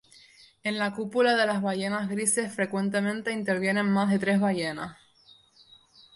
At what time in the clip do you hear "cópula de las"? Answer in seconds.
0.93-1.61